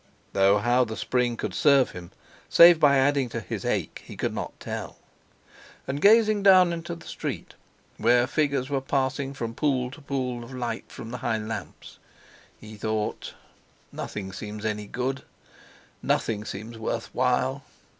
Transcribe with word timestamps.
Though 0.33 0.57
how 0.57 0.83
the 0.83 0.97
spring 0.97 1.37
could 1.37 1.53
serve 1.53 1.91
him, 1.91 2.09
save 2.49 2.79
by 2.79 2.97
adding 2.97 3.29
to 3.29 3.39
his 3.39 3.63
ache, 3.63 4.01
he 4.03 4.17
could 4.17 4.33
not 4.33 4.59
tell. 4.59 4.97
And 5.85 6.01
gazing 6.01 6.41
down 6.41 6.73
into 6.73 6.95
the 6.95 7.05
street, 7.05 7.53
where 7.97 8.25
figures 8.25 8.67
were 8.67 8.81
passing 8.81 9.35
from 9.35 9.53
pool 9.53 9.91
to 9.91 10.01
pool 10.01 10.43
of 10.43 10.49
the 10.49 10.57
light 10.57 10.85
from 10.91 11.11
the 11.11 11.19
high 11.19 11.37
lamps, 11.37 11.99
he 12.59 12.77
thought: 12.77 13.35
"Nothing 13.91 14.33
seems 14.33 14.65
any 14.65 14.87
good—nothing 14.87 16.45
seems 16.45 16.79
worth 16.79 17.13
while. 17.13 17.63